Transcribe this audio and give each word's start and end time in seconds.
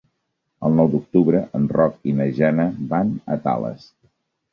El 0.69 0.77
nou 0.77 0.87
d'octubre 0.93 1.41
en 1.59 1.67
Roc 1.77 1.99
i 2.11 2.15
na 2.21 2.27
Jana 2.39 2.65
van 2.95 3.13
a 3.37 3.39
Tales. 3.45 3.85